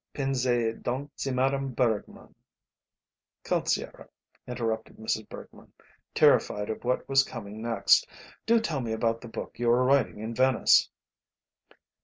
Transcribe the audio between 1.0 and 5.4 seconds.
si Madame Bergmann" "Count Sciarra," interrupted Mrs.